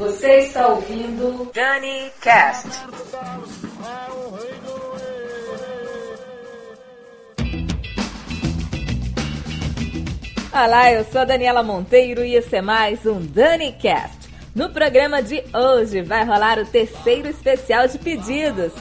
Você 0.00 0.38
está 0.38 0.66
ouvindo 0.68 1.52
Dani 1.52 2.10
Cast. 2.22 2.66
Olá, 10.50 10.90
eu 10.90 11.04
sou 11.04 11.26
Daniela 11.26 11.62
Monteiro 11.62 12.24
e 12.24 12.34
esse 12.34 12.56
é 12.56 12.62
mais 12.62 13.04
um 13.04 13.20
Dani 13.20 13.72
Cast. 13.72 14.16
No 14.56 14.70
programa 14.70 15.22
de 15.22 15.44
hoje 15.52 16.00
vai 16.00 16.24
rolar 16.24 16.58
o 16.58 16.64
terceiro 16.64 17.28
especial 17.28 17.86
de 17.86 17.98
pedidos. 17.98 18.72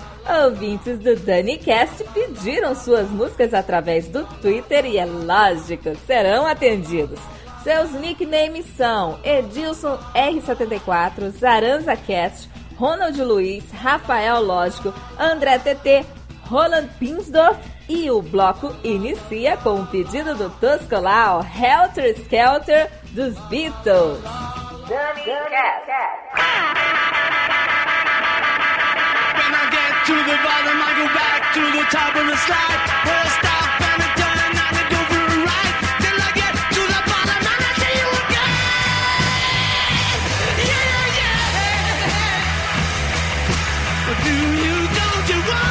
Ouvintes 0.45 0.99
do 0.99 1.17
Dani 1.17 1.57
Cast 1.57 2.01
pediram 2.13 2.73
suas 2.73 3.09
músicas 3.09 3.53
através 3.53 4.07
do 4.07 4.23
Twitter 4.41 4.85
e 4.85 4.97
é 4.97 5.03
lógico, 5.03 5.97
serão 6.07 6.47
atendidos. 6.47 7.19
Seus 7.63 7.91
nicknames 7.91 8.65
são 8.77 9.19
Edilson 9.23 9.97
R74, 10.15 11.29
Zaranza 11.31 11.95
Cast, 11.95 12.49
Ronald 12.77 13.21
Luiz, 13.21 13.69
Rafael 13.71 14.41
Lógico, 14.41 14.93
André 15.19 15.59
TT, 15.59 16.05
Roland 16.45 16.87
Pinsdorf 16.97 17.59
e 17.89 18.09
o 18.09 18.21
bloco 18.21 18.73
inicia 18.83 19.57
com 19.57 19.81
o 19.81 19.85
pedido 19.87 20.35
do 20.35 20.49
Toscolau, 20.51 21.41
Helter 21.43 22.15
Skelter 22.21 22.89
dos 23.11 23.37
Beatles. 23.49 24.23
I 29.51 29.71
get 29.71 30.05
to 30.05 30.13
the 30.13 30.37
bottom, 30.43 30.81
I 30.81 30.93
go 30.95 31.05
back 31.13 31.53
to 31.53 31.61
the 31.71 31.83
top 31.91 32.15
of 32.15 32.25
the 32.25 32.37
slide. 32.37 33.58
Do 44.09 44.31
you, 44.33 44.87
don't 44.87 45.29
you 45.29 45.39
want? 45.47 45.68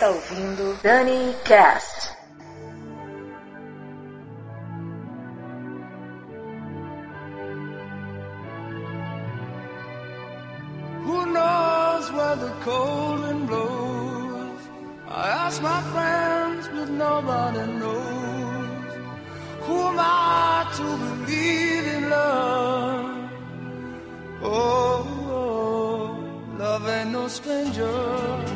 está 0.00 0.08
ouvindo 0.08 0.78
Dani 0.82 1.34
Cast. 1.44 2.16
Who 11.04 11.26
knows 11.26 12.12
where 12.12 12.36
the 12.36 12.50
cold 12.64 13.20
wind 13.20 13.46
blows? 13.46 14.60
I 15.06 15.28
ask 15.28 15.60
my 15.60 15.82
friends, 15.92 16.68
but 16.68 16.88
nobody 16.88 17.66
knows. 17.78 18.92
Who 19.66 19.76
am 19.88 19.98
I 19.98 20.66
to 20.76 21.26
believe 21.26 21.86
in 21.96 22.08
love? 22.08 23.30
Oh, 24.42 25.04
oh 25.28 26.56
love 26.58 26.88
ain't 26.88 27.10
no 27.10 27.28
stranger. 27.28 28.49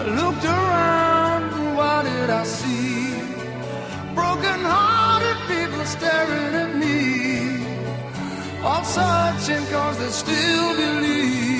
I 0.00 0.04
looked 0.04 0.44
around, 0.46 1.52
and 1.52 1.76
what 1.76 2.04
did 2.04 2.30
I 2.30 2.44
see? 2.44 3.20
Broken 4.14 4.60
hearted 4.72 5.38
people 5.52 5.84
staring 5.84 6.54
at 6.64 6.74
me, 6.74 7.66
all 8.64 8.82
searching 8.82 9.66
cause 9.66 9.98
they 9.98 10.08
still 10.08 10.74
believe. 10.74 11.59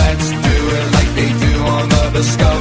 let's 0.00 0.28
do 0.30 0.56
it 0.78 0.86
like 0.96 1.10
they 1.18 1.30
do 1.46 1.52
on 1.74 1.88
the 1.88 2.18
Biscayne. 2.18 2.53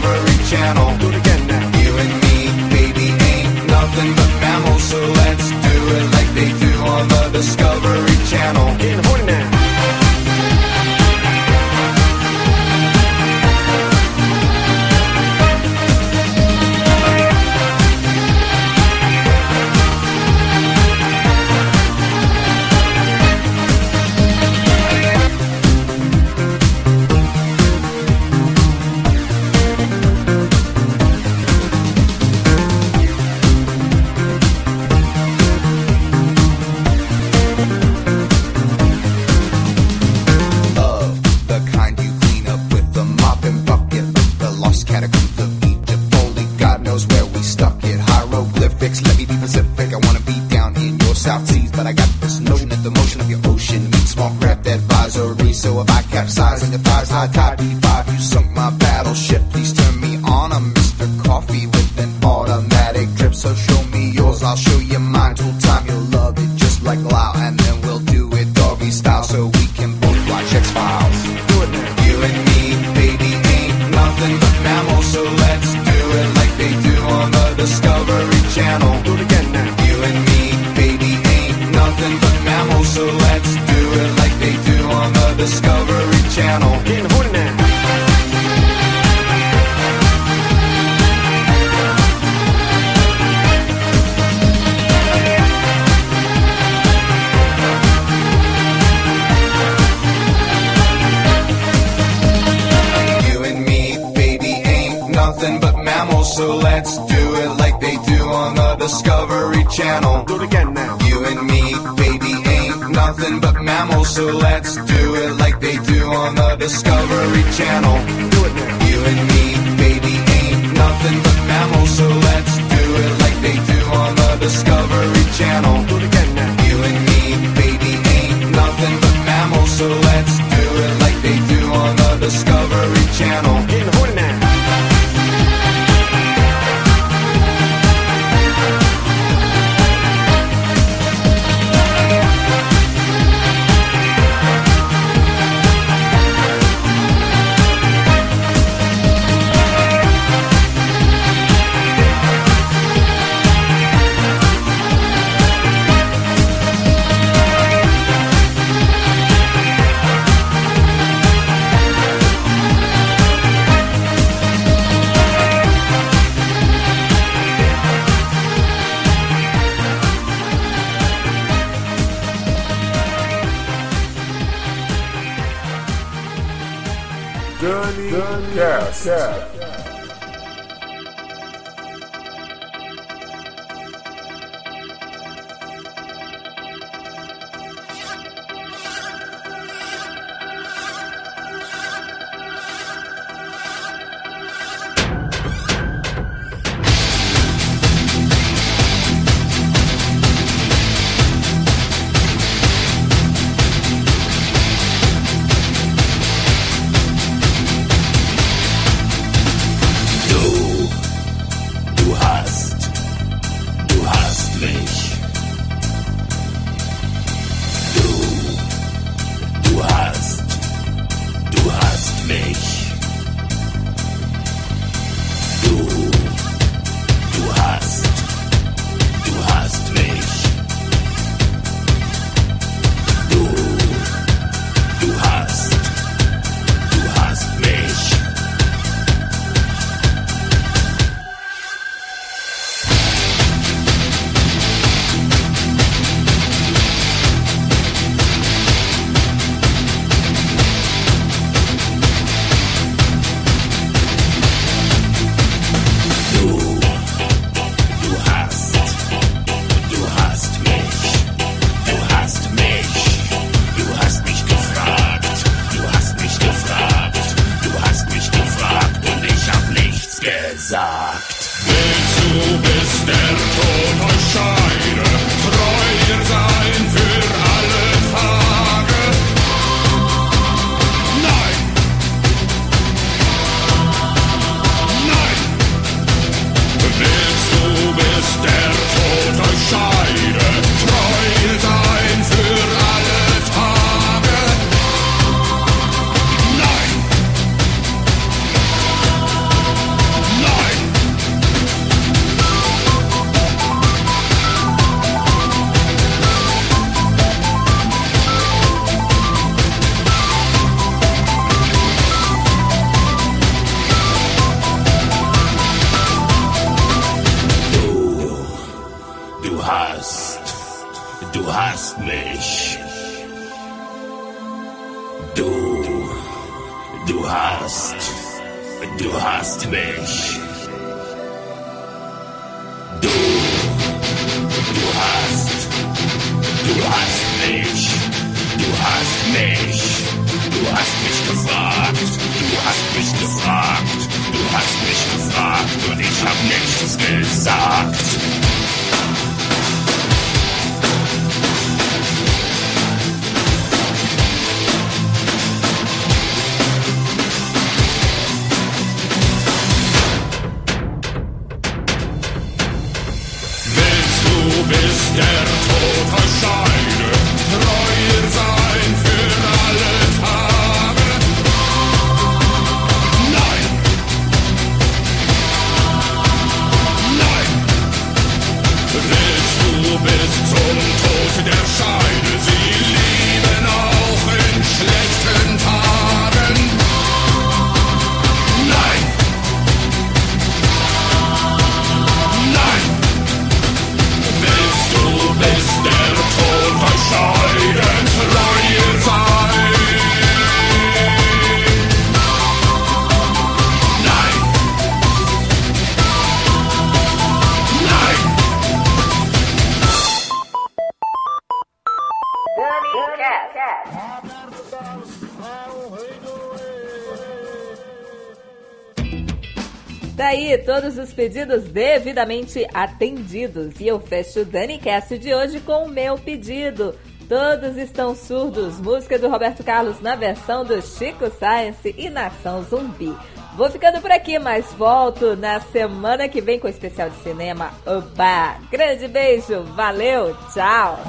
Os 421.04 421.14
pedidos 421.14 421.64
devidamente 421.64 422.66
atendidos. 422.74 423.80
E 423.80 423.88
eu 423.88 424.00
fecho 424.00 424.42
o 424.42 424.46
DaniCast 424.46 425.18
de 425.18 425.34
hoje 425.34 425.60
com 425.60 425.86
o 425.86 425.90
meu 425.90 426.18
pedido. 426.18 426.96
Todos 427.28 427.78
estão 427.78 428.16
surdos. 428.16 428.80
Música 428.80 429.20
do 429.20 429.30
Roberto 429.30 429.64
Carlos 429.64 430.02
na 430.02 430.16
versão 430.16 430.64
do 430.64 430.82
Chico 430.82 431.30
Science 431.30 431.94
e 431.98 432.10
Nação 432.10 432.64
Zumbi. 432.64 433.16
Vou 433.56 433.70
ficando 433.70 434.02
por 434.02 434.12
aqui, 434.12 434.40
mas 434.40 434.74
volto 434.74 435.36
na 435.36 435.60
semana 435.60 436.28
que 436.28 436.42
vem 436.42 436.60
com 436.60 436.68
o 436.68 436.70
especial 436.70 437.10
de 437.10 437.18
cinema. 437.18 437.72
Oba! 437.86 438.58
Grande 438.72 439.08
beijo, 439.08 439.64
valeu, 439.76 440.36
tchau! 440.52 441.00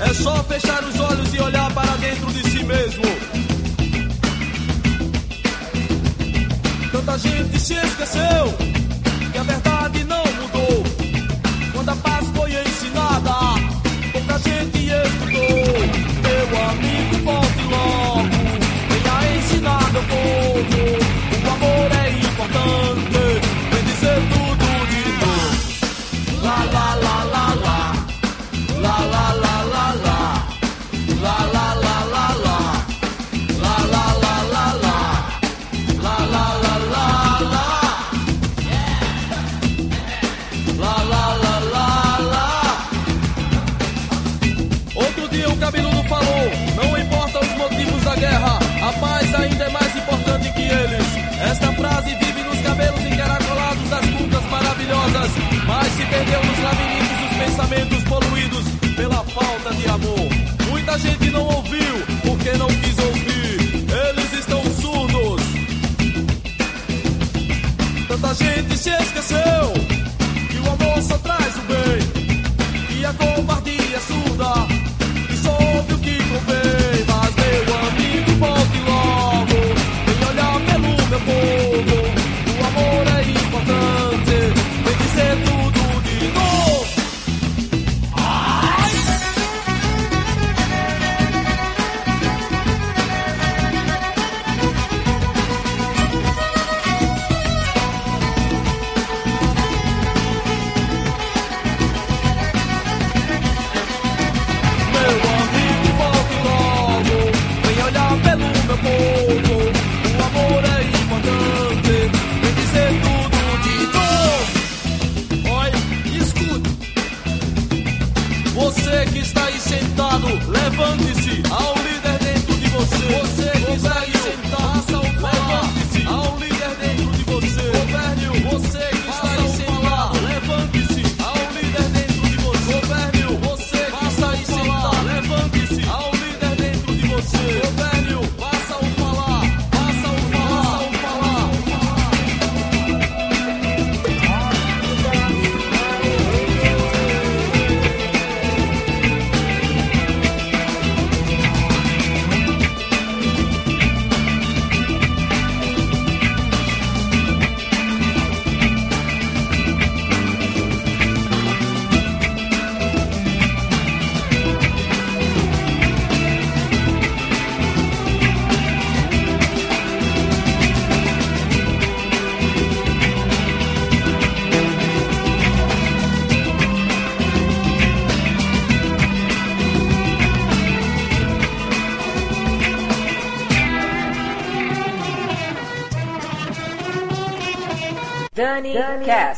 É 0.00 0.14
só 0.14 0.42
fechar 0.44 0.84
os 0.84 0.98
olhos 1.00 1.34
e 1.34 1.40
olhar 1.40 1.72
para 1.72 1.96
dentro 1.96 2.32
de 2.32 2.50
si 2.50 2.64
mesmo. 2.64 3.02
Tanta 6.90 7.18
gente 7.18 7.60
se 7.60 7.74
esqueceu 7.74 8.81
Tanta 68.12 68.34
gente 68.34 68.76
se 68.76 68.90
esqueceu. 68.90 69.91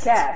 success 0.05 0.34